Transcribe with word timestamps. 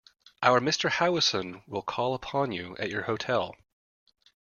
Our 0.41 0.59
Mr 0.59 0.89
Howison 0.89 1.61
will 1.67 1.83
call 1.83 2.15
upon 2.15 2.51
you 2.51 2.75
at 2.77 2.89
your 2.89 3.03
hotel. 3.03 3.55